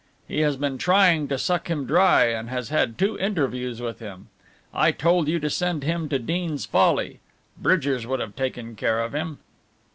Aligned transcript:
He 0.27 0.39
has 0.39 0.57
been 0.57 0.79
trying 0.79 1.27
to 1.27 1.37
suck 1.37 1.67
him 1.69 1.85
dry, 1.85 2.23
and 2.25 2.49
has 2.49 2.69
had 2.69 2.97
two 2.97 3.19
interviews 3.19 3.81
with 3.83 3.99
him. 3.99 4.29
I 4.73 4.89
told 4.89 5.27
you 5.27 5.39
to 5.39 5.47
send 5.51 5.83
him 5.83 6.09
to 6.09 6.17
Deans 6.17 6.65
Folly. 6.65 7.19
Bridgers 7.55 8.07
would 8.07 8.19
have 8.19 8.35
taken 8.35 8.75
care 8.75 8.99
of 9.03 9.13
him." 9.13 9.37